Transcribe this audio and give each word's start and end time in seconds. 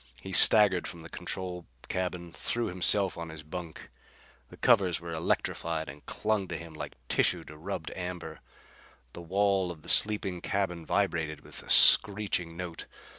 He 0.19 0.31
staggered 0.31 0.87
from 0.87 1.03
the 1.03 1.09
control 1.11 1.67
cabin; 1.87 2.33
threw 2.33 2.65
himself 2.65 3.19
on 3.19 3.29
his 3.29 3.43
bunk. 3.43 3.91
The 4.49 4.57
covers 4.57 4.99
were 4.99 5.13
electrified 5.13 5.87
and 5.89 6.03
clung 6.07 6.47
to 6.47 6.57
him 6.57 6.73
like 6.73 6.93
tissue 7.07 7.43
to 7.43 7.55
rubbed 7.55 7.91
amber. 7.95 8.39
The 9.13 9.21
wall 9.21 9.69
of 9.69 9.83
the 9.83 9.89
sleeping 9.89 10.41
cabin 10.41 10.87
vibrated 10.87 11.41
with 11.41 11.61
a 11.61 11.69
screeching 11.69 12.57
note. 12.57 12.87